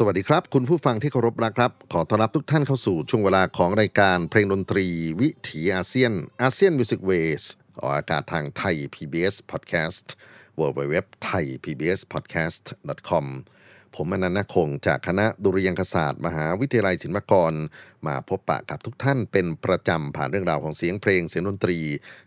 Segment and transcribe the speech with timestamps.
[0.00, 4.86] สวัสดีครับ คุณผู้ฟังที่เคารพนะครับ ขอต้อนรับทุกท่านเข้าสู่ช่วงเวลาของรายการเพลงดนตรี
[5.20, 7.42] วิถีอาเซียน ASEAN Music Ways
[7.80, 10.06] ออกอากาศทางไทย PBS Podcast
[10.58, 10.94] w w w
[11.26, 12.64] t h a i PBS Podcast
[13.08, 13.26] com
[13.94, 17.52] ผมอานันท์ นาคคงจากคณะดุริยางคศาสตร์ มหาวิทยาลัยศิลปากร
[18.06, 21.78] มาพบปะกับทุกท่านเป็นประจำผ่านเรื่องราวของเสียงเพลงเสียงดนตรี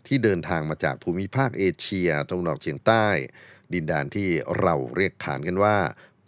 [0.06, 3.06] ที่เดินทางมาจากภูมิภาคเอเชียตะวันออกเฉียงใต้
[3.74, 4.28] ดินแดนที่
[4.60, 5.76] เราเรียกขานกันว่า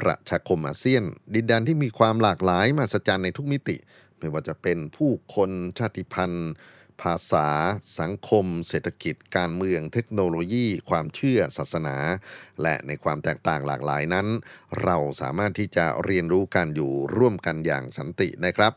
[0.00, 3.76] ประชาคมอาเซียน ดินแดนที่มีความหลากหลายมาสจรรย์ในทุกมิติ
[4.18, 6.52] ไม่ว่าจะเป็นผู้คนชาติพันธุ์
[7.02, 7.48] ภาษา
[8.00, 11.96] สังคม เศรษฐกิจ การเมือง เทคโนโลยี ความเชื่อศาสนา
[12.62, 14.26] และในความแตกต่างหลากหลายนั้น
[14.82, 18.72] เราสามารถที่จะเรียนรู้กันอยู่ร่วมกันอย่างสันตินะครับ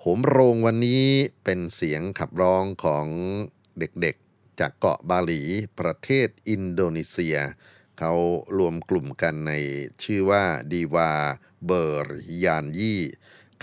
[0.00, 1.04] โหมโรงวันนี้
[1.44, 3.06] เป็นเสียงขับร้องของ
[3.78, 5.42] เด็กๆ จากเกาะบาหลี
[5.80, 7.36] ประเทศอินโดนีเซีย
[8.02, 8.14] เขา
[8.58, 9.52] รวมกลุ่มกันใน
[10.02, 11.12] ชื่อว่าดีวา
[11.66, 13.00] เบอร์ยานยี่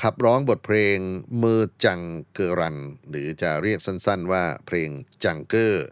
[0.02, 0.98] ขับร้องบทเพลง
[1.38, 2.02] เมอจัง
[2.34, 2.78] เกอรัน
[3.10, 4.90] หรือจะเรียกสั้นๆว่าเพลง
[5.24, 5.86] จังเกอร์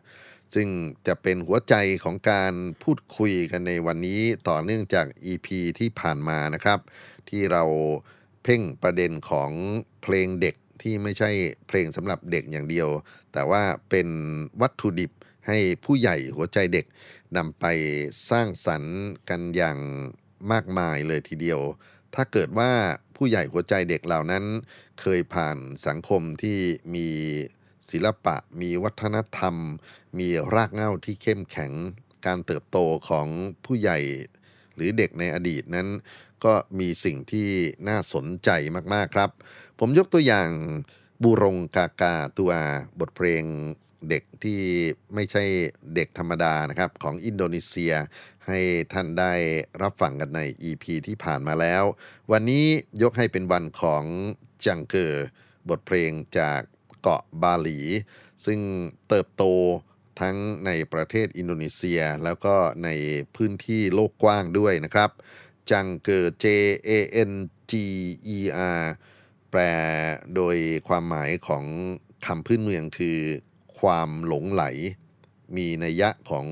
[0.55, 0.67] ซึ่ง
[1.07, 2.53] จะเป็นหัวใจของการ
[2.83, 5.47] พูดคุยกันในวันนี้ต่อเนื่องจาก EP
[5.79, 6.79] ที่ผ่านมานะครับ
[7.29, 7.63] ที่เรา
[8.43, 9.51] เพ่งประเด็นของ
[10.03, 11.29] เพลงเด็กที่ไม่ใช่
[11.67, 12.89] เพลงสำหรับเด็กอย่างเดียว
[13.33, 14.07] แต่ว่าเป็น
[14.61, 15.11] วัตถุดิบ
[15.47, 16.85] ให้ผู้ใหญ่หัวใจเด็ก
[17.37, 17.65] นำไป
[18.29, 18.97] สร้างสรรค์
[19.29, 19.79] กันอย่าง
[20.51, 21.61] มากมายเลยทีเดียว
[22.15, 22.71] ถ้าเกิดว่า
[23.15, 24.45] ผู้ใหญ่หัวใจเด็กเหล่านั้น
[25.01, 25.57] เคยผ่าน
[25.87, 26.59] สังคมที่
[26.95, 27.09] มี
[27.91, 29.55] ศิลปะ มีวัฒนธรรม
[30.19, 31.71] มีรากเหง้าที่เข้มแข็ง
[32.25, 32.77] การเติบโต
[33.09, 33.27] ของ
[33.65, 33.99] ผู้ใหญ่
[34.75, 35.87] หรือเด็กในอดีตนั้น
[36.45, 37.49] ก็มีสิ่งที่
[37.87, 38.49] น่าสนใจ
[38.93, 39.29] มาก ๆ ครับ
[39.79, 40.49] ผมยกตัวอย่าง
[41.23, 42.51] บูรงกากาตัว
[42.99, 43.43] บทเพลง
[44.09, 44.59] เด็กที่
[45.13, 45.43] ไม่ใช่
[45.95, 47.93] เด็กธรรมดานะครับของอินโดนีเซีย
[48.47, 48.59] ให้
[48.93, 49.33] ท่านได้
[49.81, 51.83] รับฟังกันใน EP ที่ผ่านมาแล้ว
[52.31, 52.65] วันนี้
[53.01, 54.03] ยกให้เป็นวันของ
[54.65, 55.27] จังเกอร์
[55.69, 56.59] บทเพลงจาก
[57.01, 57.79] เกาะบาหลี
[58.45, 58.59] ซึ่ง
[59.09, 59.43] เติบโต
[60.21, 62.89] ทั้งในประเทศอินโดนีเซียแล้วก็ใน
[63.35, 65.09] พื้นที่โลกกว้างด้วยนะครับ
[65.71, 66.45] จังเกอร์ J
[66.89, 66.91] A
[67.29, 67.31] N
[67.71, 67.73] G
[68.35, 68.39] E
[68.79, 68.81] R
[69.51, 69.61] แปล
[70.35, 70.57] โดย
[70.87, 71.63] ความหมายของ
[72.25, 73.19] คำพื้นเมืองคือ
[73.79, 74.63] ความหลงไหล
[75.55, 76.45] มีนัยยะของ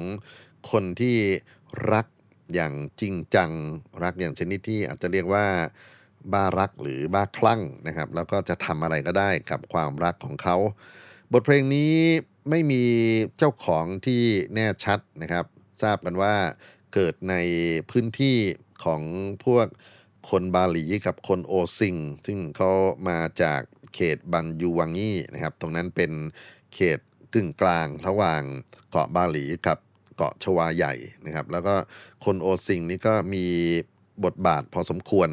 [0.72, 1.18] คนที่
[1.94, 2.08] รัก
[2.54, 3.52] อย่างจริงจัง
[4.04, 5.46] รักอย่างชนิดที่อาจจะเรียกว่า
[6.34, 10.58] บ้ารักหรือบ้าคลั่งนะครับ แล้วก็จะทำอะไรก็ได้กับความรักของเขา
[11.32, 11.94] บทเพลงนี้
[12.50, 12.84] ไม่มี
[13.38, 14.22] เจ้าของที่
[14.54, 15.46] แน่ชัดนะครับ
[15.82, 16.34] ทราบกันว่า
[16.94, 17.36] เกิดใน
[17.90, 18.38] พื้นที่
[18.84, 19.02] ของ
[19.46, 19.68] พวก
[20.30, 21.96] คนบาหลีกับคนโอซิง
[22.26, 22.72] ซึ่งเขา
[23.10, 23.62] มาจาก
[23.96, 26.12] เขตบันยูวังงี่นะครับ ตรงนั้นเป็น
[26.74, 27.00] เขต
[27.34, 28.42] กึ่งกลางระหว่าง
[28.90, 29.78] เกาะบาหลีกับ
[30.16, 30.94] เกาะชวาใหญ่
[31.26, 31.76] นะครับ แล้วก็
[32.26, 33.46] คนโอซิงนี่ก็มี
[34.26, 35.30] บทบาทพอสมควร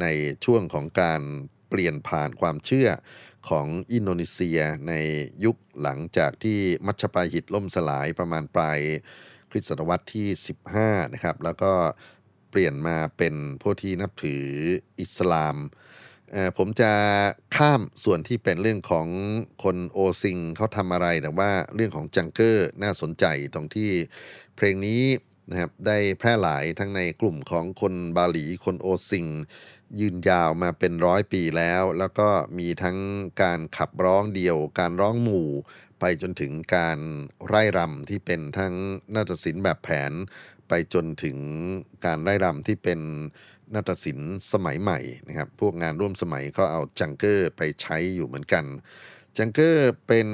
[0.00, 0.06] ใน
[0.44, 1.22] ช่วงของการ
[1.68, 2.88] เปลี่ยนผ่านความเชื่อ
[3.48, 4.94] ของอินโดนีเซียใน
[5.44, 8.78] ยุคหลังจากที่มัชปาหิตล่มสลายประมาณปลาย
[9.50, 10.28] คริสตศตวรรษที่
[10.72, 11.72] 15 นะครับ แล้วก็
[12.50, 14.44] เปลี่ยนมาเป็นผู้ที่นับถือ
[15.00, 16.92] อิสลามเผมจะ
[17.56, 19.08] ข้ามส่วนที่เป็นเรื่องของ
[19.64, 23.24] คนโอซิงเขาทำอะไรแต่ว่าเรื่องของจังเกอร์น่าสนใจ
[23.54, 23.90] ตรงที่
[24.56, 25.02] เพลงนี้
[25.50, 29.26] นะครับได้แพร่หลายทั้งในกลุ่มของคนบาหลี คนโอซิง
[30.00, 32.28] ยืนยาวมาเป็นร้อยปีแล้ว แล้วก็
[32.58, 32.98] มีทั้ง
[33.42, 35.48] การขับร้องเดี่ยว การร้องหมู่
[36.00, 36.98] ไปจนถึงการ
[37.46, 38.74] ไร่รำที่เป็นทั้ง
[39.14, 40.12] นาฏศิลป์แบบแผน
[40.68, 41.38] ไปจนถึง
[42.04, 43.00] การไร่รำที่เป็น
[43.74, 44.98] นาฏศิลป์สมัยใหม่
[45.28, 48.64] นะครับ พวกงานร่วมสมัยก็เอาจังเกอร์ไปใช้อยู่เหมือนกัน
[49.38, 50.28] จังเกอร์เป็น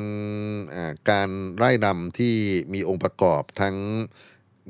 [1.11, 2.35] การไร่รำที่
[2.75, 3.77] มีองค์ประกอบทั้ง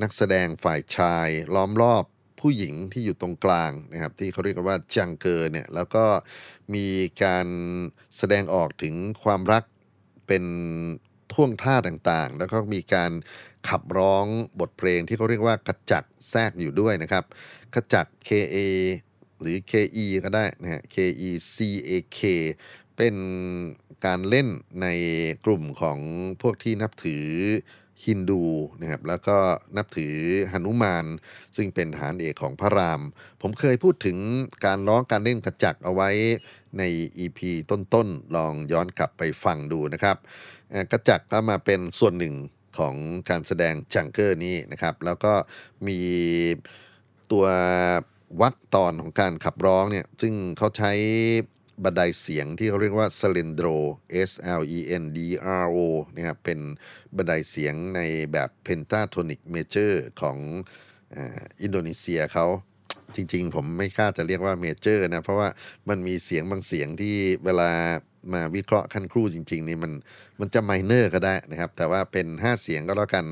[0.02, 2.04] นักแสดงฝ่ายชายล้อมรอบ
[2.40, 6.04] ผู้หญิงที่อยู่ตรงกลางนะครับที่เขาเรียกกันว่าจังเกอร์เนี่ยแล้วก็
[6.74, 6.86] มี
[7.22, 7.46] การ
[8.16, 9.64] แสดงออกถึงความรัก
[10.26, 10.44] เป็น
[11.32, 13.12] ท่วงท่าต่างๆ แล้วก็มีการ
[13.68, 14.26] ขับร้อง
[14.60, 17.24] บทเพลงที่เขาเรียกว่ากระจักแทรกอยู่ด้วยนะครับ
[17.74, 18.56] กระจัก K A
[19.40, 19.72] หรือ K
[20.04, 20.96] E ก็ได้นะฮะ K
[21.28, 21.56] E C
[21.88, 22.20] A K
[22.96, 23.14] เป็น
[24.06, 24.48] การเล่น
[24.82, 24.86] ใน
[25.44, 25.98] กลุ่มของ
[26.42, 27.26] พวกที่นับถือ
[28.04, 28.42] ฮินดู
[28.80, 29.36] นะครับแล้วก็
[29.76, 30.14] นับถือ
[30.52, 31.04] หนุมาน
[31.56, 33.02] ซึ่งเป็นฐานเอกของพระราม
[33.40, 34.18] ผมเคยพูดถึง
[34.64, 36.10] การร้องการเล่นกระจักเอาไว้
[36.78, 36.82] ใน
[37.24, 37.40] EP
[37.70, 40.16] ต้นๆ ลองย้อนกลับไปฟังดูนะครับ
[40.92, 42.34] กระจักก็มาเป็นส่วนหนึ่ง
[42.78, 42.94] ของ
[43.30, 45.32] การแสดงจังเกอร์นี้นะครับ แล้วก็
[45.86, 45.98] มี
[47.32, 47.46] ตัว
[48.40, 50.92] วัดตอนของการขับร้องเนี่ย ซึ่งเขาใช้
[51.84, 53.76] บันไดเสียงที่เขาเรียกว่า s l e n d r o
[54.28, 55.18] S L E N D
[55.64, 55.78] R O
[56.14, 56.60] นะครับเป็น
[57.16, 58.00] บันไดเสียงใน
[58.32, 60.38] แบบ pentatonic major ของ
[61.14, 61.16] อ
[61.62, 62.46] อินโดนีเซียเขา
[63.16, 65.48] จริง ๆ ผมไม่กล้าจะเรียกว่า major นะเพราะว่า
[65.88, 67.14] มันมีเสียงบางเสียงที่
[67.44, 67.70] เวลา
[68.32, 69.92] มาวิเคราะห์ขั้นคู่จริง ๆ นี่มัน
[70.40, 73.24] มันจะ minor ก็ได้นะครับ แต่ว่าเป็น 5 เสียงก็แล้วกัน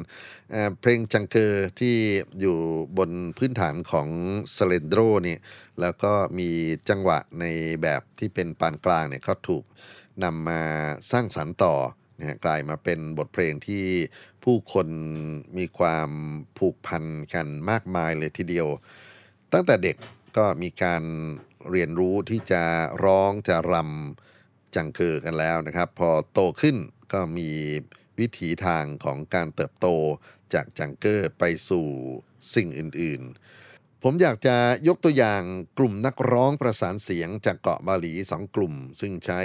[0.50, 1.96] เพลงจังเกอร์ที่
[2.40, 2.56] อยู่
[2.98, 4.08] บนพื้นฐานของ
[4.56, 5.36] สเลนโดรนี่
[5.80, 6.48] แล้วก็มี
[6.88, 7.44] จังหวะใน
[7.82, 9.64] แบบที่เป็นปานกลางเนี่ยเขาถูก
[10.24, 10.62] นำมา
[11.10, 11.74] สร้างสรรค์ต่อ
[12.18, 13.84] นะกลายมาเป็นบทเพลงที่
[14.44, 14.88] ผู้คน
[15.58, 16.10] มีความ
[16.58, 17.04] ผูกพัน
[17.34, 18.68] กันมากมายเลยทีเดียว
[19.52, 19.96] ตั้งแต่เด็ก
[20.36, 21.02] ก็มีการ
[21.70, 22.62] เรียนรู้ที่จะ
[23.04, 26.76] ร้องจะรำจังเกอร์กันแล้วนะครับ พอโตขึ้น
[27.12, 27.50] ก็มี
[28.18, 29.86] วิถีทางของการเติบโต
[30.54, 31.88] จากจังเกอร์ไปสู่
[32.54, 34.56] สิ่งอื่น ๆ ผมอยากจะ
[34.88, 35.42] ยกตัวอย่าง
[35.78, 39.40] กลุ่มนักร้องประสานเสียงจากเกาะบาหลีสองกลุ่ม ซึ่งใช้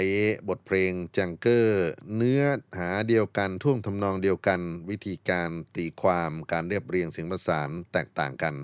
[0.48, 2.42] บทเพลงจังเกอร์เนื้อ
[2.78, 8.54] หาเดียวกันท่วงทำนองเดียวกัน วิธีการตีความการเรียบเรียงเสียงประสานแตกต่างกัน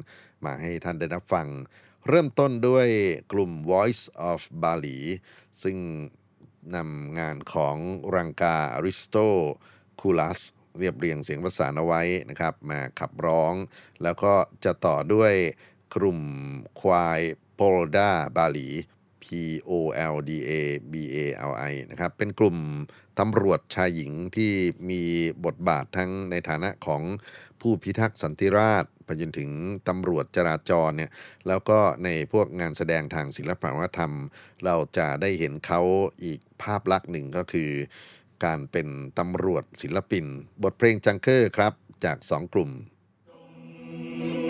[0.47, 1.47] มาให้ท่านได้รับฟัง
[2.09, 2.89] เริ่มต้นด้วย
[3.33, 4.99] กลุ่ม Voice of Bali
[5.63, 5.77] ซึ่ง
[6.77, 7.77] นำงานของ
[8.17, 9.17] รังกาอริสโต
[10.01, 10.41] คูลัส
[10.79, 13.55] เรียบเรียงเสียงประสานเอาไว้นะครับ มาขับร้อง
[14.03, 14.33] แล้วก็
[14.65, 15.35] จะต่อด้วย
[15.97, 16.21] กลุ่ม
[16.81, 17.21] ควาย
[17.55, 18.69] โปลดาบาหลี
[19.23, 19.25] P
[19.69, 19.71] O
[20.13, 20.53] L D A
[20.93, 21.17] B A
[21.51, 22.57] L I นะครับ เป็นกลุ่ม
[23.19, 24.53] ตำรวจชายหญิงที่
[24.91, 25.03] มี
[25.45, 27.03] บทบาททั้งในฐานะของ
[27.61, 29.51] ผู้พิทักษ์สันติราษฎร์ จนถึง
[29.89, 31.11] ตำรวจจราจรเนี่ย
[31.49, 34.13] แล้วก็ในพวกงานแสดงทางศิลปวัฒนธรรม
[34.65, 35.81] เราจะได้เห็นเขา
[36.25, 37.71] อีกภาพลักษณ์หนึ่งก็คือ
[38.45, 38.89] การเป็น
[39.19, 40.25] ตำรวจศิลปิน
[40.63, 41.73] บทเพลงจังเกอร์ครับ
[42.05, 42.71] จากสองกลุ่ม
[44.23, 44.42] 西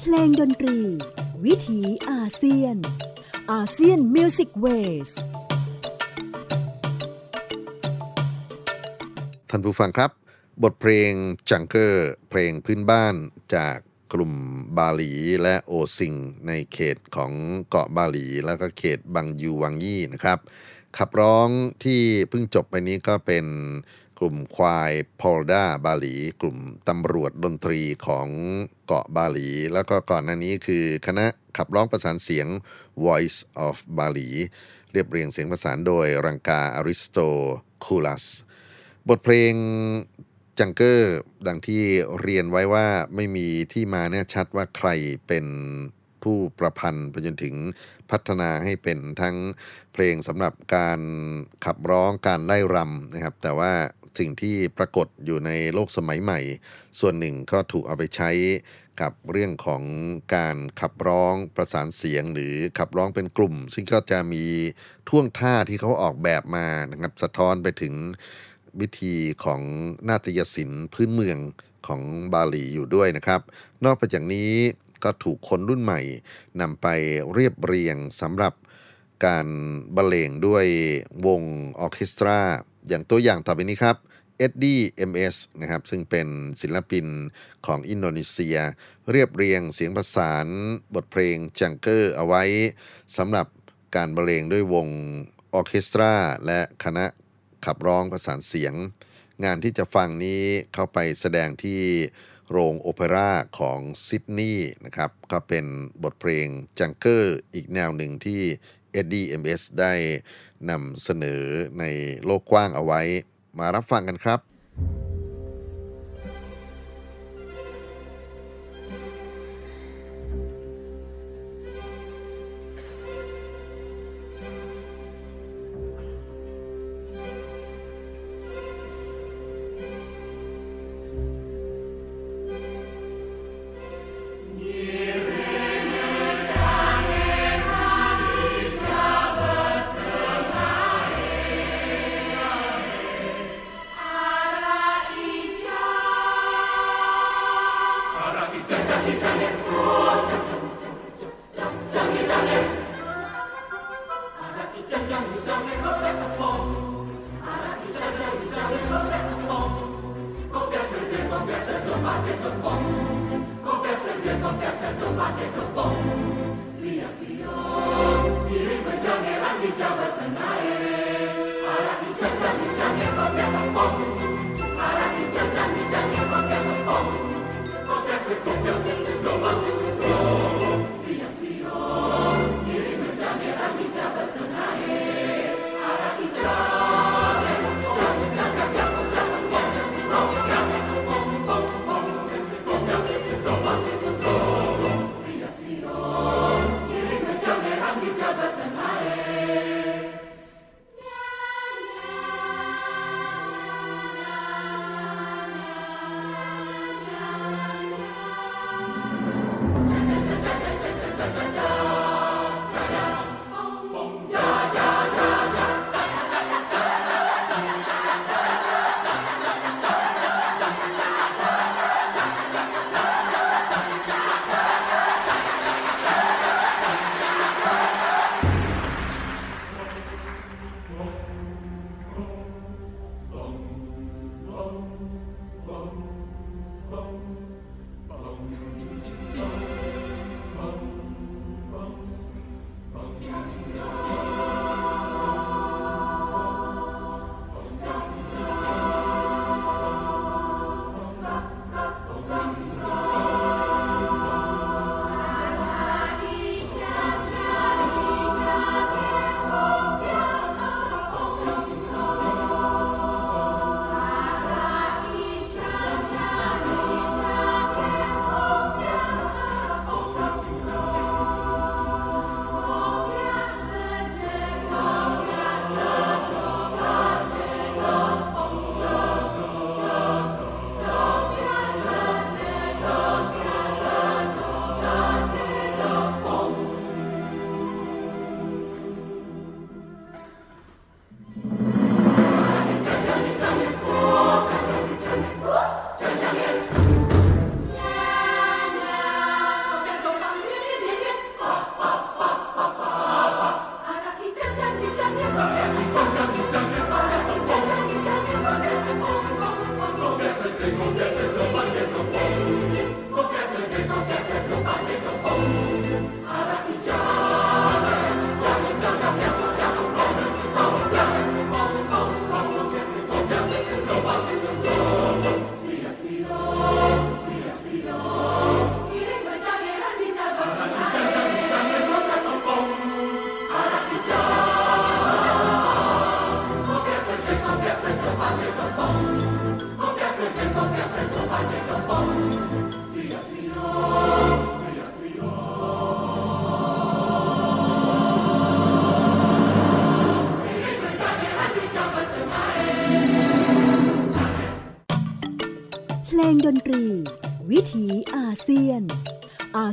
[0.00, 0.78] เพลงดนตรี
[1.44, 2.76] วิถีอาเซียน
[3.52, 5.10] ASEAN Music Ways
[9.50, 10.10] ท่านผู้ฟังครับ
[10.62, 11.12] บทเพลง
[11.50, 13.14] จังเกอร์เพลงพื้นบ้าน
[13.54, 13.76] จาก
[14.12, 14.32] กลุ่ม
[14.78, 16.14] บาหลีและโอซิง
[16.46, 17.32] ในเขตของ
[17.68, 20.38] เกาะบาหลี แล้วก็เขตบันยูวังงีนะครับ
[20.98, 21.48] ขับร้อง
[21.84, 23.46] ที่เพิ่งจบไปนี้ก็เป็น
[24.24, 26.58] ลุ่มควายพอลดาบาหลี กลุ่ม
[26.88, 28.28] ตำรวจดนตรีของ
[28.86, 32.48] เกาะบาหลี แล้วก็ก่อนหน้านี้คือคณะขับร้องประสานเสียง
[33.04, 34.30] Voice of Bali
[34.92, 37.18] เรียบเรียงเสียงประสานโดยรังกาอาริสโต
[37.84, 38.24] คูลัส
[39.08, 39.54] บทเพลง
[40.58, 41.82] จังเกอร์ดังที่
[42.20, 44.88] เรียนไว้ว่าไม่มีที่มาแน่ชัดว่าใคร
[45.26, 45.46] เป็น
[46.22, 47.54] ผู้ประพันธ์ไปจนถึง
[48.10, 49.36] พัฒนาให้เป็นทั้ง
[49.92, 51.00] เพลงสำหรับการ
[51.64, 53.72] ขับร้องการไล่รำนะครับ แต่ว่า
[54.18, 56.40] สิ่งที่ปรากฏอยู่ในโลกสมัยใหม่
[56.98, 58.30] ส่วนหนึ่งก็ถูกเอาไปใช้
[59.00, 59.82] กับเรื่องของ
[60.34, 64.44] การขับร้องประสานเสียงหรือขับร้องเป็นกลุ่ม ซึ่งก็จะมี
[65.08, 67.94] ท่วงท่าที่เขาออกแบบมานะครับสะท้อนไปถึง
[68.80, 69.60] วิธีของ
[70.08, 71.38] นาฏยศิลป์พื้นเมือง
[71.86, 73.40] ของบาหลีอยู่ด้วยนะครับ
[73.84, 74.50] นอกจากนี้
[75.04, 76.00] ก็ถูกคนรุ่นใหม่
[76.60, 76.86] นำไป
[77.34, 78.54] เรียบเรียงสำหรับ
[79.26, 79.48] การ
[79.96, 80.66] บรรเลงด้วย
[81.26, 81.42] วง
[81.80, 82.38] ออเคสตรา
[82.88, 83.96] อย่างตัวอย่างต่อไปนี้ครับ
[84.38, 86.28] เอ็ดดี้เอ็มเอสนะครับซึ่งเป็น
[86.60, 87.06] ศิลปิน
[87.66, 88.56] ของอินโดนีเซีย
[89.10, 90.46] เรียบเรียงเสียงประสาน
[90.94, 92.42] บทเพลงจังเกอร์เอาไว้
[93.16, 93.46] สำหรับ
[93.96, 94.88] การบรรเลงด้วยวง
[95.54, 96.12] ออเคสตรา
[96.46, 97.06] และคณะ
[97.64, 98.74] ขับร้องประสานเสียง
[99.44, 100.42] งานที่จะฟังนี้
[100.74, 101.80] เข้าไปแสดงที่
[102.50, 105.66] โรงโอเปร่าของซิดนีย์นะครับก็เป็น
[106.02, 108.42] บทเพลงจังเกอร์อีกแนวหนึ่งที่
[108.94, 109.92] เอ็ดดี้เอ็มเอสได้
[110.70, 111.42] นำเสนอ
[111.78, 111.84] ใน
[112.24, 113.00] โลกกว้างเอาไว้
[113.58, 114.40] มารับฟังกันครับ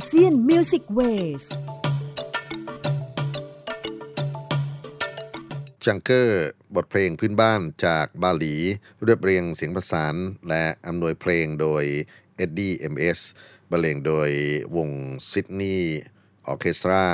[0.06, 1.44] ASEAN Music Ways
[5.84, 8.54] จังเกอร์บทเพลงพื้นบ้านจากบาหลี
[9.04, 10.14] เรียบเรียงเสียงประสาน
[10.48, 11.84] และอำนวยเพลงโดย
[12.36, 13.20] เอ็ดดี้เอ็มเอส
[13.70, 14.30] บรรเลงโดย
[14.76, 14.90] วง
[15.30, 16.00] ซิดนีย์
[16.46, 17.04] ออเคสตรา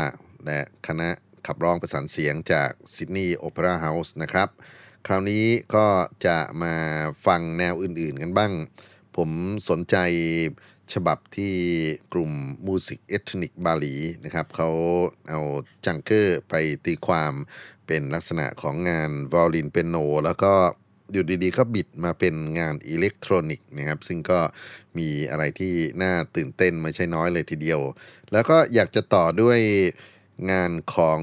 [0.44, 1.08] และคณะ
[1.46, 4.48] ขับร้องประสานเสียงจากซิดนีย์โอเปร่าเฮาส์นะครับ
[5.06, 5.86] คราวนี้ก็
[6.26, 6.74] จะมา
[7.26, 8.52] ฟังแนวอื่นๆกันบ้าง
[9.16, 9.30] ผม
[9.68, 9.96] สนใจ
[10.94, 11.54] ฉบับที่
[12.12, 12.32] กลุ่ม
[12.66, 14.70] มูสิกเอทนิกบาหลีนะครับเขา
[15.28, 15.40] เอา
[15.86, 17.32] จังเกอร์ไปตีความ
[17.86, 20.52] เป็นลักษณะของงานไวโอลินเปียโน แล้วก็
[21.12, 24.40] อยู่ดีๆก็บิดมาเป็นงานอิเล็กทรอนิกส์นะครับ ซึ่งก็
[24.98, 27.80] มีอะไรที่น่าตื่นเต้นไม่ใช่น้อยเลยทีเดียว
[28.32, 29.60] แล้วก็อยากจะต่อด้วย
[30.50, 31.20] งานของ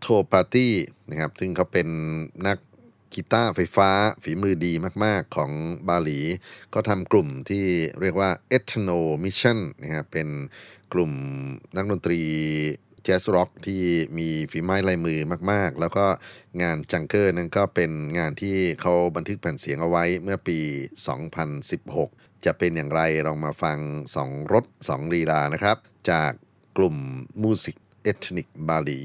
[0.00, 0.74] โทปาร์ตี้
[1.10, 1.88] นะครับ ซึ่งเขาเป็น
[2.46, 2.58] นัก
[3.14, 3.90] กีตาร์ไฟฟ้า
[4.22, 4.72] ฝีมือดี
[5.04, 5.50] มาก ๆ ของ
[5.88, 6.20] บาหลี
[6.74, 7.64] ก็ทำกลุ่มที่
[8.00, 10.28] เรียกว่า e t h n o Mission นะครับเป็น
[10.92, 11.12] กลุ่ม
[11.76, 12.20] นักดนตรี
[13.04, 13.82] แจ๊สร็อกที่
[14.18, 15.18] มีฝีไม้ลายมือ
[15.52, 16.06] มาก ๆ แล้วก็
[16.62, 20.58] งานจังเกอร์นั้นก็เป็นงานที่เขาบันทึกแผ่นเสียงเอาไว้เมื่อปี
[21.50, 23.78] 2016 จะเป็นอย่างไรลองมาฟัง
[24.16, 25.76] 2 รถ 2 ลีลานะครับ
[26.10, 26.30] จาก
[26.76, 26.96] กลุ่ม
[27.42, 29.00] มูสิกเอทนิกบาหลี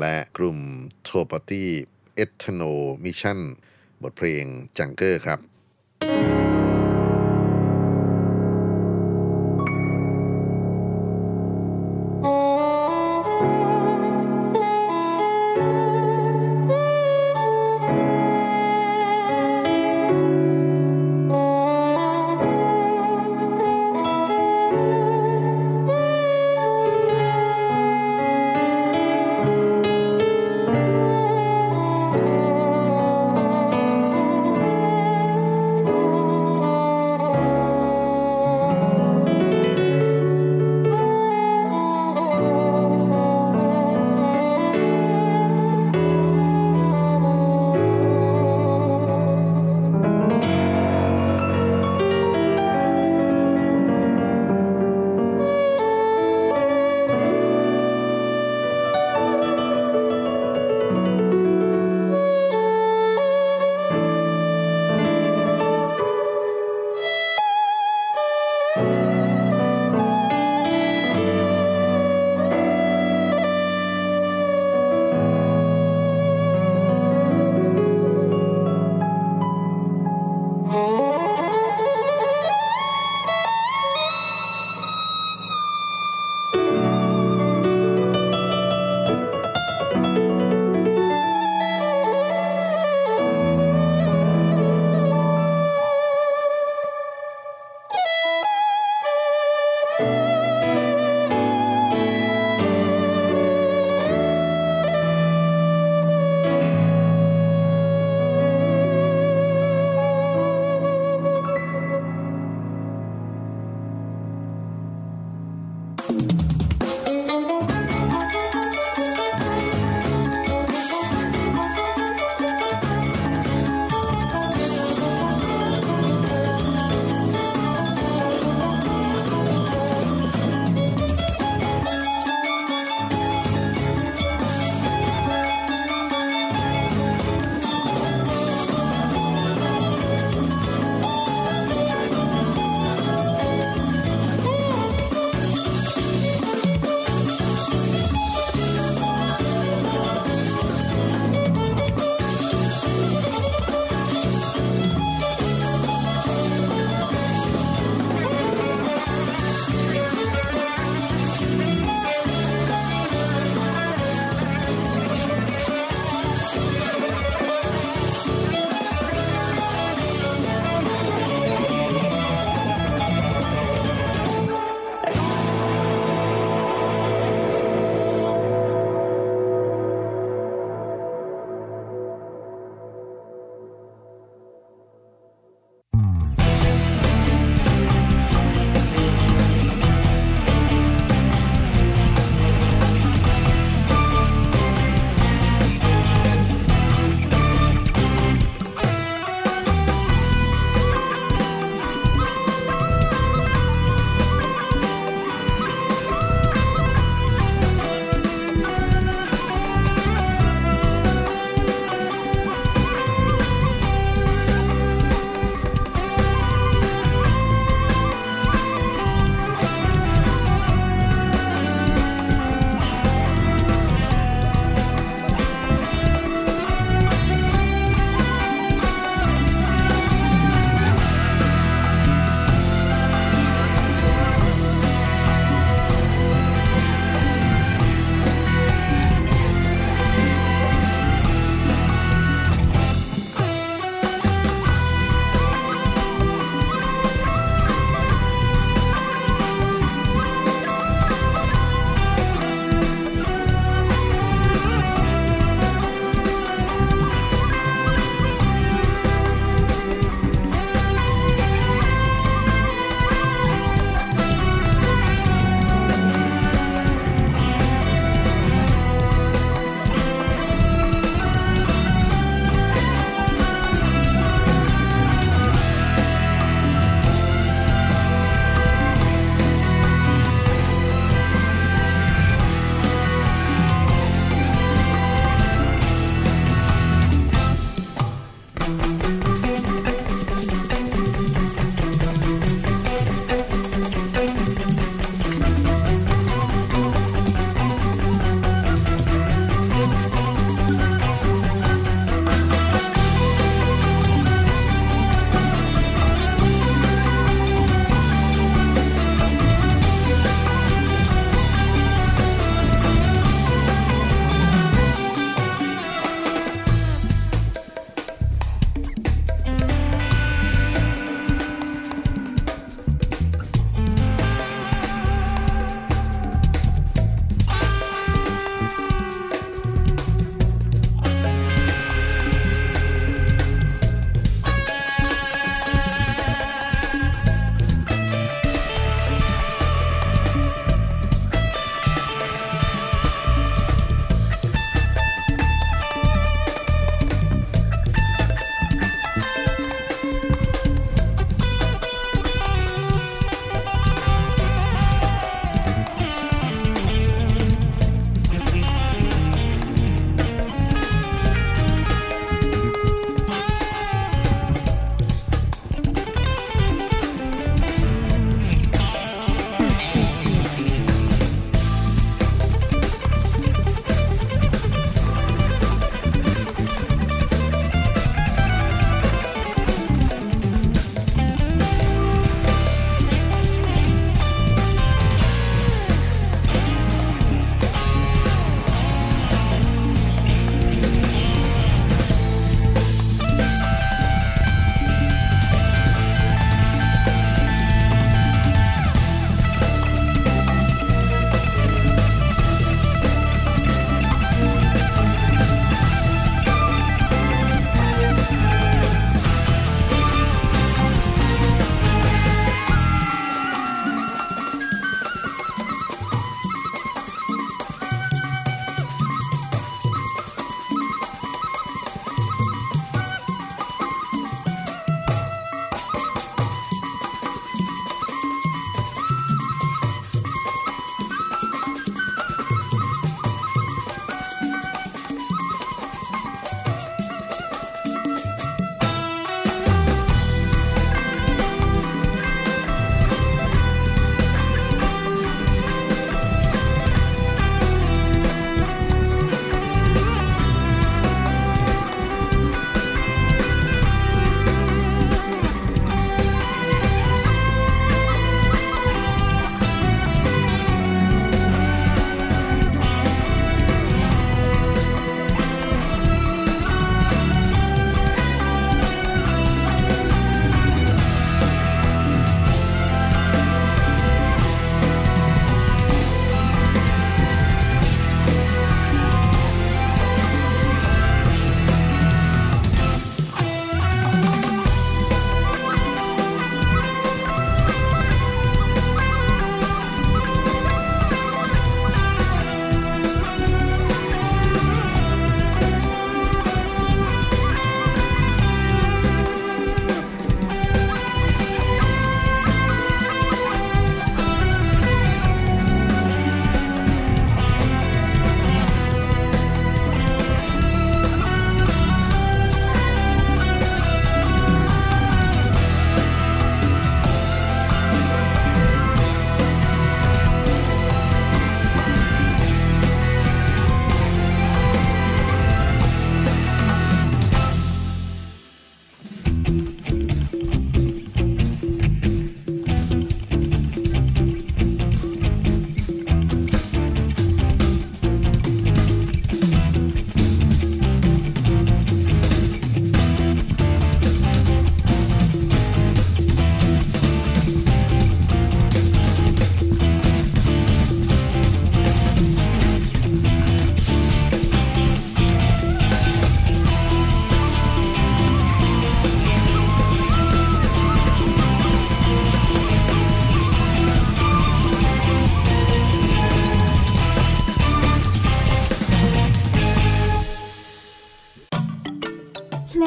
[0.00, 0.58] และกลุ่ม
[1.02, 1.70] โทปาตี้
[2.14, 3.38] Ethnomission
[4.02, 4.44] บทเพลง
[4.78, 5.40] จังเกอร์ครับ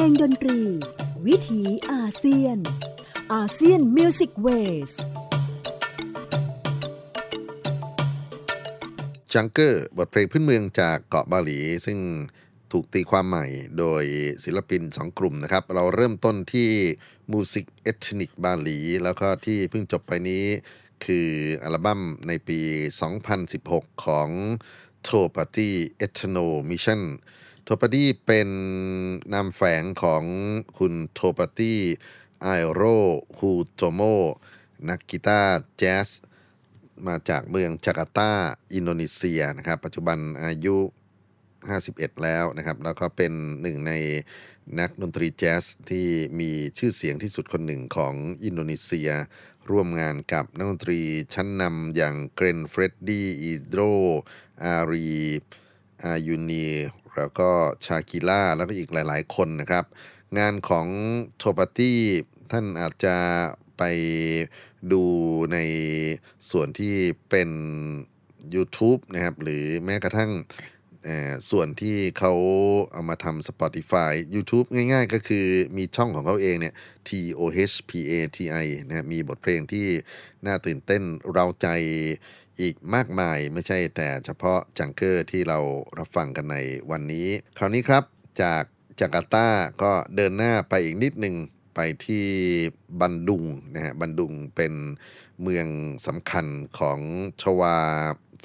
[0.10, 0.60] งดนตรี
[1.28, 2.58] วิถีอาเซียน
[3.34, 4.92] ASEAN Music Ways
[9.34, 12.00] จังเกอร์บทเพลงพื้นเมืองจากเกาะบาหลี ซึ่ง
[12.72, 13.46] ถูกตีความใหม่
[13.80, 14.04] โดย
[14.44, 16.70] ศิลปินสองกลุ่มนะครับ เราเริ่มต้นที่
[17.32, 20.46] มูสิกเอทนิกบาหลี แล้วก็ที่เพิ่งจบไปนี้
[21.06, 21.30] คือ
[21.64, 22.60] อัลบั้มในปี
[23.32, 24.30] 2016 ของ
[25.08, 25.72] t o p a t y
[26.06, 28.50] Ethno Mission โทปาตี้เป็น
[29.34, 30.24] นามแฝงของ
[30.78, 31.80] คุณโทปาตี้
[32.42, 32.82] ไอโร
[33.38, 34.02] ฮูโจโม
[34.90, 36.10] นักกีตาร์แจ๊ส
[37.08, 38.32] มาจากเมืองจาการ์ตา
[38.74, 40.78] อินโดนีเซียนะครับ ปัจจุบันอายุ
[41.50, 43.94] 51 แล้วนะครับ แล้วก็เป็นหนึ่งใน
[44.80, 46.08] นักดนตรีแจ๊สที่
[46.40, 48.14] มีชื่อเสียงที่สุดคนหนึ่งของ
[48.44, 49.10] อินโดนีเซีย
[49.70, 51.00] ร่วมงานกับนักดนตรี
[51.34, 53.78] ชั้นนำอย่างเกล็นเฟรดลี่อีโด
[54.64, 55.10] อารี
[56.04, 56.68] อายูนี
[57.18, 57.50] แล้วก็
[57.86, 59.86] ชาคิล่าแล้วก็อีกหลาย ๆ คนนะครับ
[60.40, 60.88] งานของ
[61.38, 62.00] โทปาตี้
[62.52, 63.16] ท่านอาจจะ
[63.78, 63.84] ไป
[64.92, 65.04] ดู
[65.54, 65.58] ใน
[66.52, 66.96] ส่วนที่
[67.30, 67.50] เป็น
[68.56, 70.32] YouTube นะครับ หรือแม้กระทั่ง
[71.52, 72.34] ส่วนที่เขา
[72.92, 75.46] เอามาทำ Spotify YouTube ง่ายๆ ก็คือ
[75.78, 76.74] มีช่องของเขาเองเนี่ย
[77.08, 77.10] T
[77.40, 77.42] O
[77.72, 79.88] H P A T I นะมีบทเพลงที่
[80.46, 81.68] น่าตื่นเต้นเราใจ
[82.62, 85.60] อีกมากมายไม่ใช่แต่เฉพาะจังเกอร์ที่เรา
[85.98, 86.58] รับฟังกันใน
[86.92, 87.28] วันนี้
[87.58, 88.04] คราวนี้ครับ
[88.42, 88.64] จาก
[89.00, 89.48] จาการ์ตา
[89.82, 91.36] ก็เดินหน้าไปอีกนิดหนึ่ง
[91.76, 92.26] ไปที่
[93.02, 93.44] บันดุง
[93.74, 94.74] นะฮะบันดุงเป็น
[95.42, 95.68] เมือง
[96.08, 96.46] สำคัญ
[96.80, 97.00] ของ
[97.42, 97.78] ชวา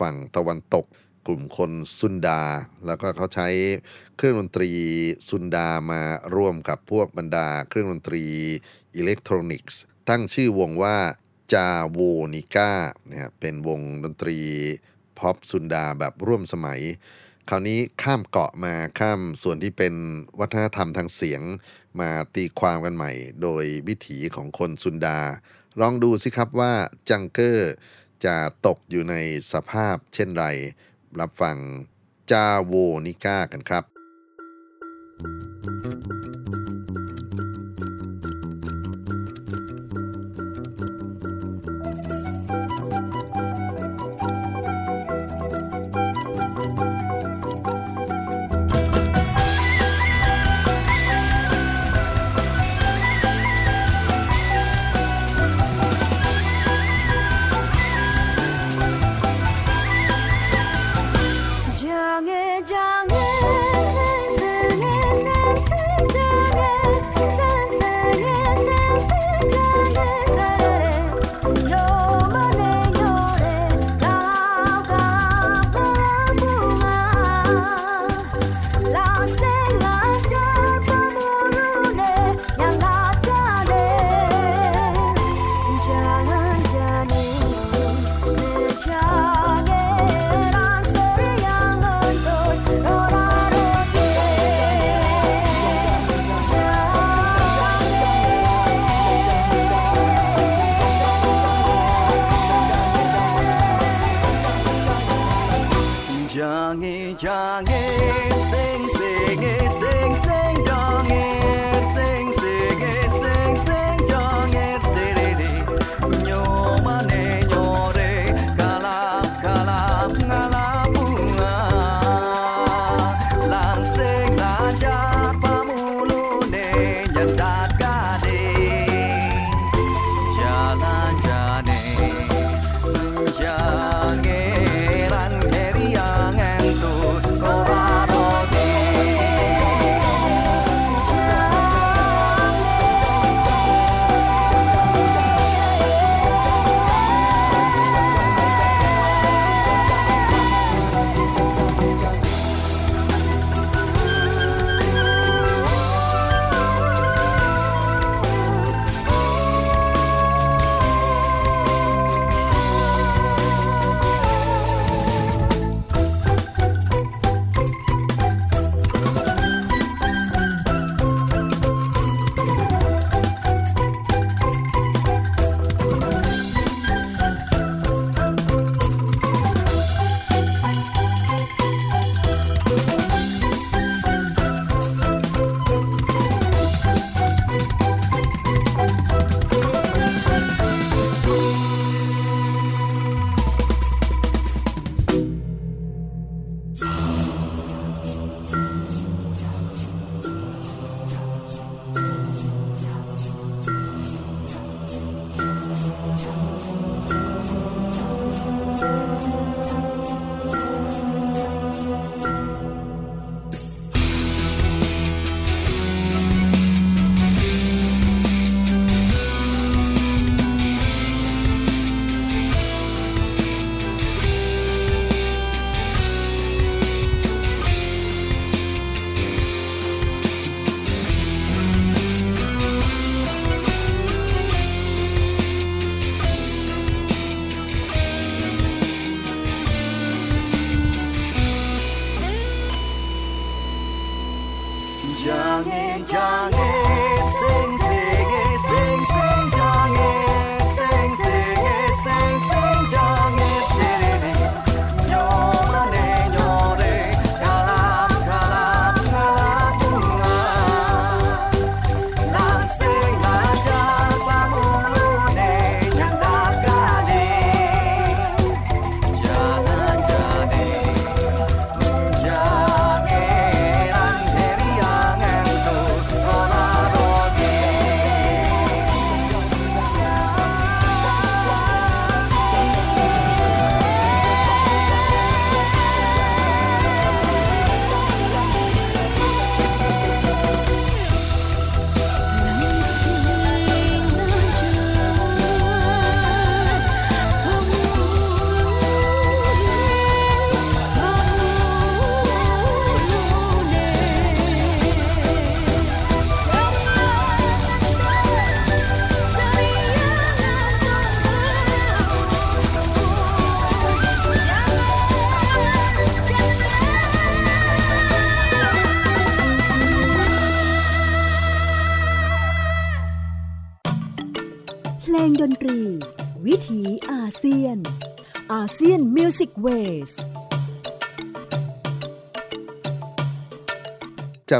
[0.00, 0.86] ฝั่งตะวันตก
[1.26, 2.42] กลุ่มคนซุนดา
[2.86, 3.48] แล้วก็เขาใช้
[4.16, 4.70] เครื่องดนตรี
[5.28, 6.00] ซุนดามา
[6.36, 8.24] ร่วมกับพวกบรรดา เครื่องดนตรี
[8.96, 10.96] อิเล็กทรอนิกส์ ตั้งชื่อวงว่า
[11.52, 11.98] จาโว
[12.34, 12.72] นิก้า
[13.08, 14.38] นะเป็นวงดนตรี
[15.18, 16.80] พ็อปซุนดาแบบร่วมสมัย
[17.48, 19.94] คราวนี้ข้ามเกาะมาข้ามส่วนที่เป็น
[20.40, 21.42] วัฒนธรรมทางเสียง
[22.00, 25.18] มาตีความกันใหม่ โดยวิถีของคนซุนดา
[25.80, 26.72] ลองดูสิครับว่า
[27.10, 27.72] จังเกอร์
[28.24, 28.36] จะ
[28.66, 29.14] ตกอยู่ใน
[29.52, 30.44] สภาพเช่นไร
[31.20, 31.56] รับฟัง
[32.30, 32.74] จาโว
[33.06, 33.84] นิก้ากันครับ
[35.22, 36.39] Jangan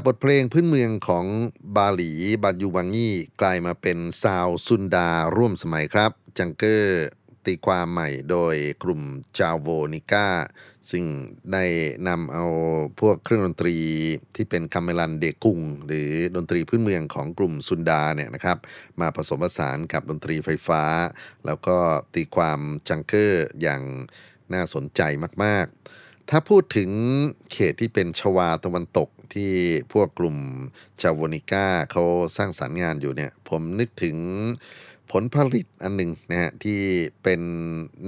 [0.01, 1.27] จากบทเพลงพื้นเมืองของ
[1.77, 7.07] บาหลีบันยูวังงีกลายมาเป็นซาวซุนดาร่วมสมัยครับ จังเกอร์
[7.47, 9.03] ตีความใหม่โดยกลุ่ม
[9.39, 10.29] จาโวนิก้า
[10.91, 11.05] ซึ่ง
[11.53, 11.65] ได้
[12.09, 12.47] นำเอา
[13.01, 13.77] พวกเครื่องดนตรี
[14.35, 18.59] ที่เป็นกาเมลันเดกุง หรือดนตรีพื้นเมืองของกลุ่มซุนดาเนี่ยนะครับ
[19.01, 20.83] มาผสมผสานกับดนตรีไฟฟ้า
[21.47, 21.77] แล้วก็
[22.15, 23.83] ตีความจังเกอร์อย่าง
[24.53, 25.01] น่าสนใจ
[25.45, 25.67] มาก
[25.99, 26.91] ๆ ถ้าพูดถึง
[27.53, 29.53] เขตที่เป็นชวาตะวันตก ที่
[29.93, 30.37] พวกกลุ่ม
[31.01, 32.05] ชาวโวนิก้าเขา
[32.37, 34.17] สร้างสรรค์งานอยู่เนี่ย ผมนึกถึง
[35.11, 36.81] ผลผลิตอันหนึ่งนะฮะที่
[37.23, 37.41] เป็น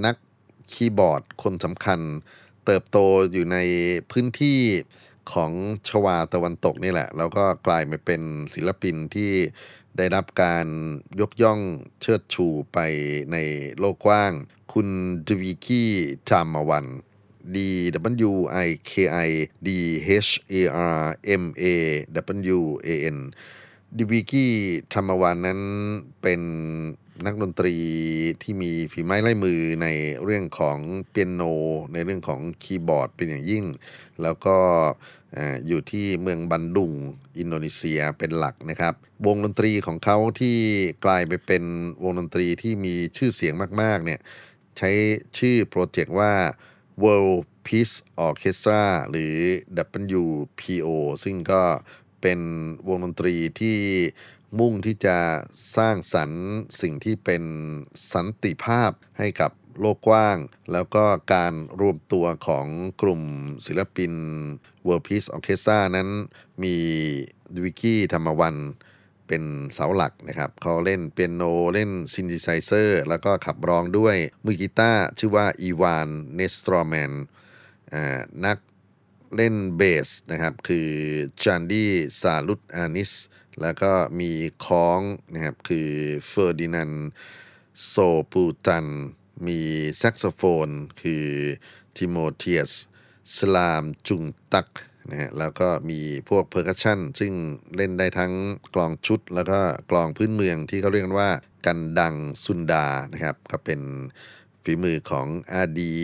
[0.05, 0.15] นัก
[0.71, 1.99] คีย์บอร์ดคนสำคัญ
[2.65, 2.97] เติบโต
[3.31, 3.57] อยู่ใน
[4.11, 4.59] พื้นที่
[5.33, 5.51] ของ
[5.89, 8.21] ชวาตะวันตกนี่แหละ แล้วก็กลายมาเป็น
[8.53, 9.31] ศิลปินที่
[9.97, 10.67] ได้รับการ
[11.21, 11.59] ยกย่อง
[12.01, 12.79] เชิดชูไป
[13.31, 13.37] ใน
[13.79, 14.31] โลกกว้าง
[14.73, 14.87] คุณ
[15.27, 15.91] ดวีกี้
[16.29, 16.85] จามาวัน
[17.55, 17.57] D
[18.29, 18.33] W
[18.65, 18.91] I K
[19.27, 19.29] I
[19.65, 19.69] D
[20.27, 20.53] H A
[20.95, 21.63] R M A
[22.57, 23.17] W A N
[23.97, 24.53] ดิวิกี้
[24.93, 25.61] ธรรมวันนั้น
[26.21, 26.41] เป็น
[27.25, 27.75] นักดนตรี
[28.41, 29.87] ที่มีฝีไม้ลายมือใน
[30.23, 30.77] เรื่องของ
[31.09, 31.41] เปียโน
[31.93, 33.65] ในเรื่องของคีย์บอร์ดเป็นอย่างยิ่ง
[34.21, 34.57] แล้วก็
[35.67, 36.91] อยู่ที่เมืองบันดุง
[37.37, 38.93] อินโดนีเซียเป็นหลักนะครับ
[39.25, 40.57] วงดนตรีของเขาที่
[41.05, 41.63] กลายไปเป็น
[42.03, 44.19] วงดนตรีที่มีชื่อเสียงมาก ๆ เนี่ย
[44.77, 44.89] ใช้
[45.37, 46.31] ชื่อโปรเจกต์ว่า
[47.03, 47.95] World Peace
[48.27, 49.35] Orchestra หรือ
[50.23, 50.87] WPO
[51.23, 51.63] ซึ่งก็
[52.21, 52.39] เป็น
[52.87, 53.77] วงดนตรีที่
[54.59, 55.17] มุ่งที่จะ
[55.77, 56.43] สร้างสรรค์
[56.81, 57.43] สิ่งที่เป็น
[58.13, 60.37] สันติภาพให้กับโลกกว้าง
[60.71, 62.67] แล้วก็การรวมตัวของ
[63.01, 63.21] กลุ่ม
[63.65, 64.13] ศิลปิน
[64.87, 66.09] World Peace Orchestra นั้น
[66.63, 66.75] มี
[67.63, 68.55] วิกกี้ธรรมวัน
[69.27, 69.43] เป็น
[69.73, 71.43] เสาหลักนะครับเขาเล่นเปียโน
[71.73, 74.15] เล่นซิน t ิไซเซอร์แล้วก็ขับร้องด้วย
[74.45, 77.11] มือกีตาร์ชื่อว่าอีวานเนสตรอแมน
[78.45, 78.57] นัก
[79.35, 80.89] เล่นเบสนะครับคือ
[81.43, 83.11] จันดี้ซาลุตอานิส
[83.61, 84.31] แล้วก็มี
[84.65, 85.01] กลอง
[85.33, 85.89] นะครับคือ
[86.27, 86.91] เฟอร์ดินัน
[87.87, 87.93] โซ
[88.31, 88.87] ปูตัน
[89.45, 89.59] มี
[89.97, 90.69] แซกโซโฟน
[91.01, 91.25] คือ
[91.95, 92.71] ทิโมเทียส
[93.35, 94.67] สลามจุงตัก
[95.09, 97.33] นะฮะแล้วก็มีพวก percussion ซึ่ง
[97.75, 98.33] เล่นได้ทั้ง
[98.73, 99.59] กลองชุด แล้วก็
[99.91, 101.29] กลองพื้นเมืองที่เขาเรียกกันว่า
[101.65, 103.81] กันดังซุนดานะครับก็เป็น
[104.63, 105.97] ฝีมือของอาดี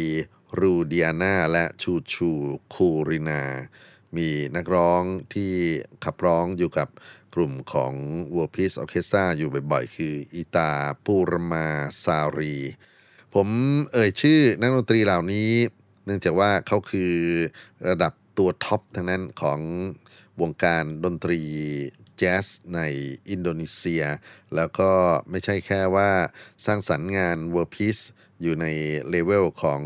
[0.59, 2.31] รูเดียนาและชูชู
[2.73, 3.43] คูรินา
[4.17, 5.53] มีนักร้องที่
[6.03, 6.89] ขับร้องอยู่กับ
[7.35, 7.93] กลุ่มของ
[8.35, 10.71] World Peace Orchestra อยู่บ่อยๆ คืออีตา
[11.05, 11.67] ปูรมา
[12.03, 12.55] ซารี
[13.35, 13.47] ผม
[13.91, 15.51] เอ่ยชื่อนักดนตรีเหล่านี้
[16.05, 17.13] เนื่องจากว่าเขาคือ
[17.89, 19.59] ระดับ ตัว top ทั้งนั้นของ
[20.41, 21.41] วงการดนตรี
[22.17, 22.81] แจ๊สใน
[23.29, 24.03] อินโดนีเซีย
[24.55, 24.91] แล้วก็
[25.29, 26.11] ไม่ใช่แค่ว่า
[26.65, 28.03] สร้างสรรค์งาน World Peace
[28.41, 28.65] อยู่ใน
[29.09, 29.81] เลเวลของ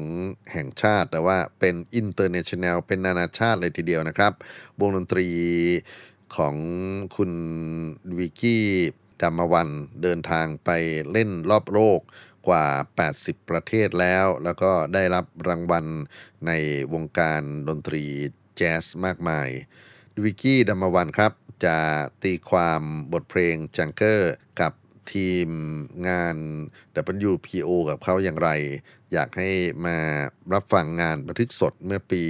[0.51, 4.33] แห่งชาติ แต่ว่าเป็น international เป็นนานาชาติเลยทีเดียวนะครับ
[4.79, 5.27] วงดนตรี
[6.35, 6.55] ของ
[7.15, 7.31] คุณ
[8.17, 8.65] วิกกี้
[9.21, 9.69] ดามวัน
[10.03, 10.69] เดินทางไป
[11.11, 12.01] เล่นรอบโลก
[12.47, 12.65] กว่า
[13.07, 15.85] 80 ประเทศแล้ว แล้วก็ได้รับรางวัล
[16.47, 16.51] ใน
[16.93, 18.05] วงการดนตรี
[18.57, 19.49] แจ๊สมากมาย
[20.23, 21.33] วิกกี้ดัมมวันครับ
[21.65, 21.77] จะ
[22.23, 22.81] ตีความ
[23.13, 24.73] บทเพลงจังเกอร์กับ
[25.13, 25.49] ทีม
[26.07, 26.37] งาน
[27.31, 28.49] WPO กับเขาอย่างไร
[29.13, 29.51] อยากให้
[29.85, 29.97] มา
[30.53, 32.23] รับฟังงานบันทึกสดเมื่อปี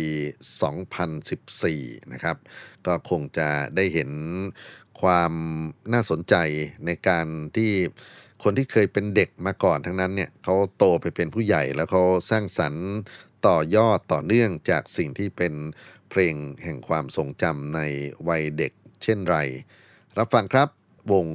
[1.24, 2.38] 2014 นะครับ
[2.86, 4.12] ก็คงจะได้เห็น
[5.02, 5.34] ความ
[5.94, 6.36] น่าสนใจ
[6.86, 7.72] ในการที่
[8.44, 12.88] คนที่เคยเป็นเด็กมาก่อนทั้งนั้นเนี่ยเขาโตไปเป็นผู้ใหญ่แล้วเขาสร้างสรรค์
[13.48, 15.54] ต่อยอดต่อเนื่องจากสิ่งที่เป็น
[16.14, 17.82] เพลงแห่งความทรงจำใน
[18.28, 19.38] วัยเด็กเช่นไร
[20.18, 20.70] รับฟังครับ
[21.12, 21.28] วง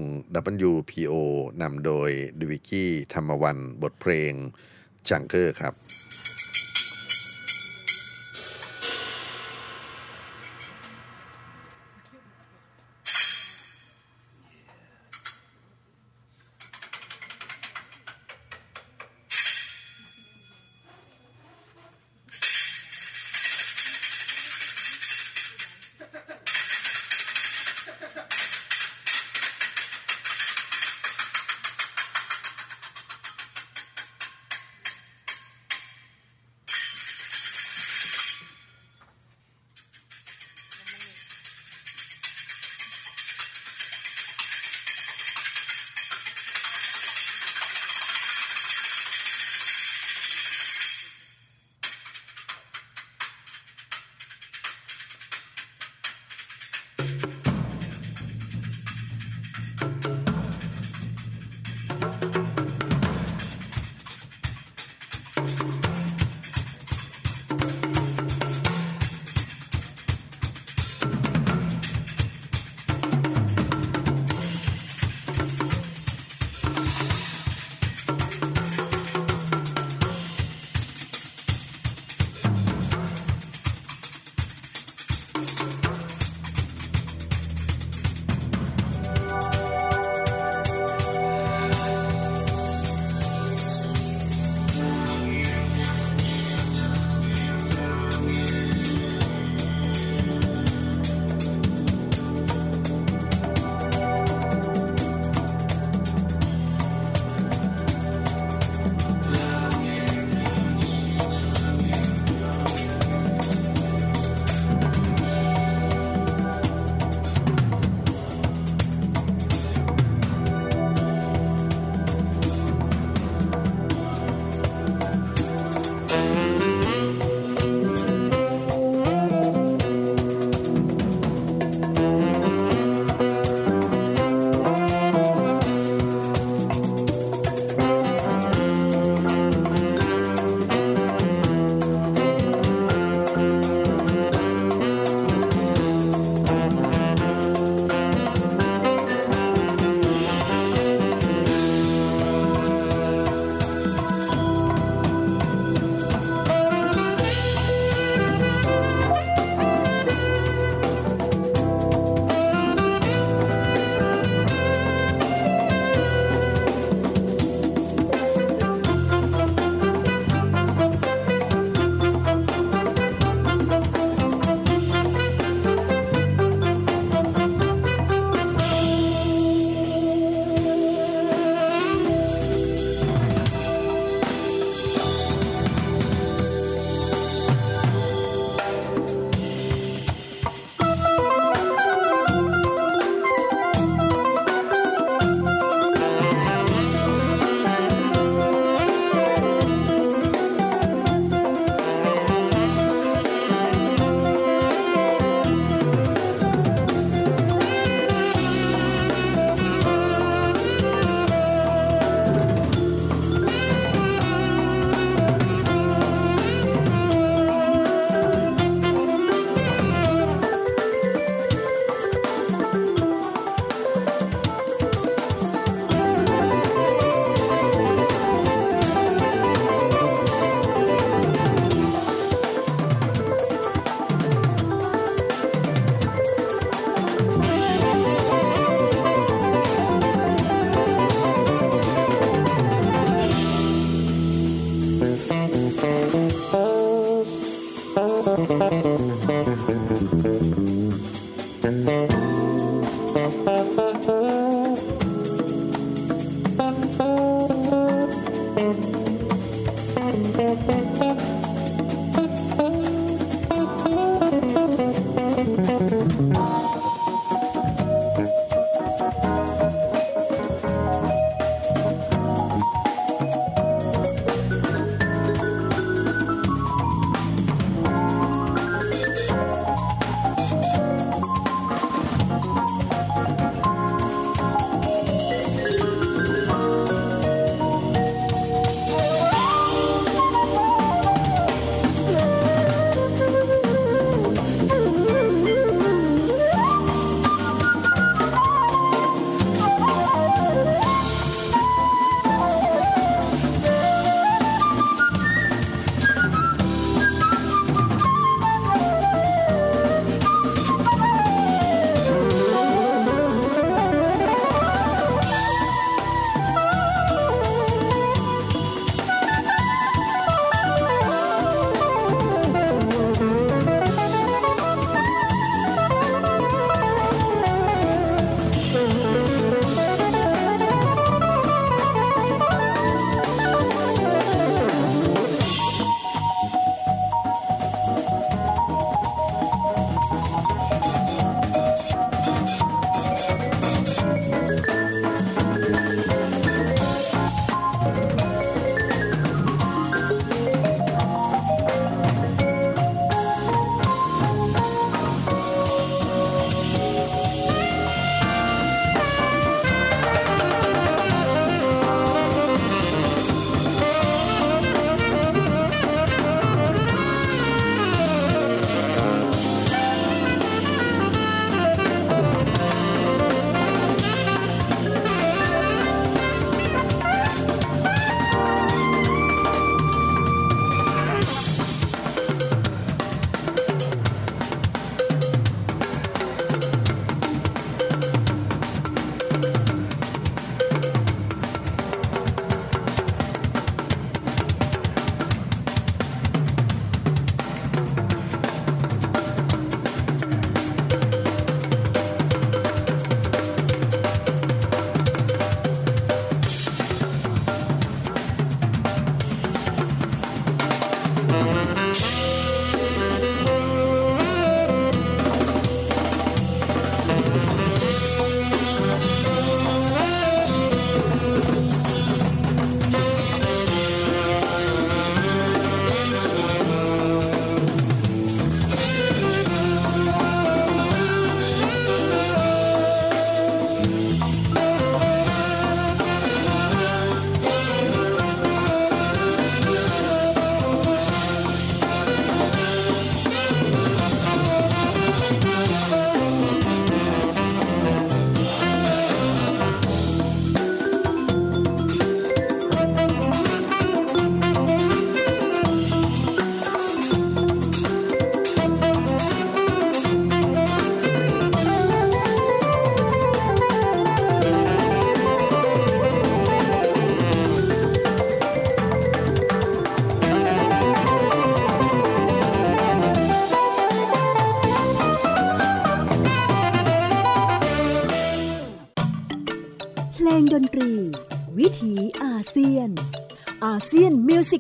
[0.72, 1.14] WPO
[1.62, 2.11] นำโดย
[2.41, 4.33] ดวิกี้ธรรมวันบทเพลง
[5.09, 5.74] จังเกอร์ครับ「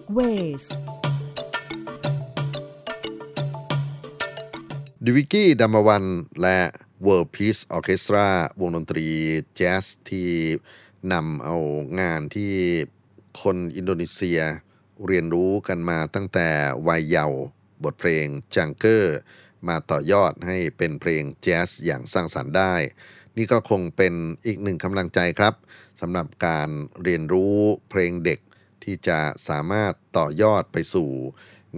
[0.08, 0.20] มิวสิกเว
[0.62, 0.64] ส
[5.04, 6.04] ดิวิกี้ดัมวัน
[6.42, 6.58] และ
[7.06, 8.26] World Peace Orchestra
[8.60, 9.06] วงดนตรี
[9.56, 10.30] แจ๊สที่
[11.12, 11.56] นำเอา
[12.00, 12.54] งานที่
[13.42, 14.40] คนอินโดนีเซีย
[15.06, 16.48] เรียนรู้กันมาตั้งแต่
[16.88, 17.42] วัยเยาว์
[17.84, 19.16] บทเพลงจังเกอร์
[19.68, 22.74] มาต่อยอดให้เป็นเพลงแจ๊สอย่างสร้างสรรค์ได้
[23.36, 24.14] นี่ก็คงเป็น
[24.46, 25.54] อีกหนึ่งกำลังใจครับ
[26.00, 26.68] สำหรับการ
[27.02, 27.56] เรียนรู้
[27.90, 28.40] เพลงเด็ก
[28.88, 31.10] ที่จะสามารถต่อยอดไปสู่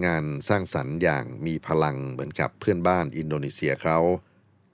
[0.05, 3.99] งานสร้างสรรค์อย่างมีพลังเหมือนกับเพื่อนบ้านอินโดนีเซียเขา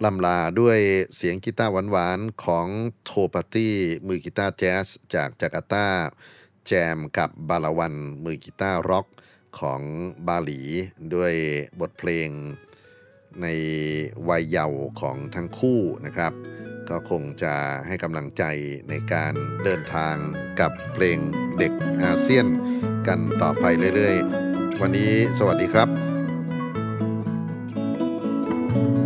[0.04, 0.78] ลำลาด้วย
[1.16, 2.66] เสียงกีตาร์หวานๆ ของ
[3.04, 3.76] โทปาตี้
[4.06, 5.88] มือกีตาร์แจ๊สจากจาการ์ตา
[6.66, 9.06] แจมกับบาลาวันมือกีตาร์ร็อก
[9.60, 9.80] ของ
[10.26, 10.60] บาหลี
[11.14, 11.34] ด้วย
[11.80, 12.28] บทเพลง
[13.42, 13.46] ใน
[14.28, 16.32] วัยเยาว์ของทั้งคู่นะครับ
[16.90, 17.54] ก็คงจะ
[17.86, 18.44] ให้กำลังใจ
[18.88, 19.34] ในการ
[19.64, 20.16] เดินทาง
[20.60, 21.18] กับเพลง
[21.58, 21.72] เด็ก
[22.02, 22.46] อาเซียน
[23.06, 23.64] กันต่อไป
[23.94, 25.90] เรื่อยๆ วันนี้สวัสดีครับเ